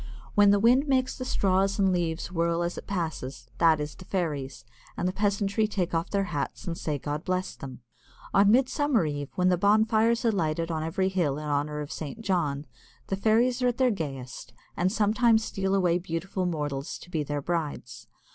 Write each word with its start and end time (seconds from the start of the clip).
When 0.33 0.49
the 0.49 0.57
wind 0.59 0.87
makes 0.87 1.15
the 1.15 1.25
straws 1.25 1.77
and 1.77 1.93
leaves 1.93 2.31
whirl 2.31 2.63
as 2.63 2.75
it 2.75 2.87
passes, 2.87 3.51
that 3.59 3.79
is 3.79 3.93
the 3.93 4.03
fairies, 4.03 4.65
and 4.97 5.07
the 5.07 5.11
peasantry 5.13 5.67
take 5.67 5.93
off 5.93 6.09
their 6.09 6.23
hats 6.33 6.65
and 6.65 6.75
say, 6.75 6.97
"God 6.97 7.23
bless 7.23 7.55
them." 7.55 7.81
On 8.33 8.49
Midsummer 8.49 9.05
Eve, 9.05 9.29
when 9.35 9.49
the 9.49 9.59
bonfires 9.59 10.25
are 10.25 10.31
lighted 10.31 10.71
on 10.71 10.81
every 10.81 11.09
hill 11.09 11.37
in 11.37 11.45
honour 11.45 11.81
of 11.81 11.91
St. 11.91 12.19
John, 12.21 12.65
the 13.09 13.15
fairies 13.15 13.61
are 13.61 13.67
at 13.67 13.77
their 13.77 13.91
gayest, 13.91 14.53
and 14.75 14.91
sometime 14.91 15.37
steal 15.37 15.75
away 15.75 15.99
beautiful 15.99 16.47
mortals 16.47 16.97
to 16.97 17.11
be 17.11 17.21
their 17.21 17.43
brides. 17.43 18.07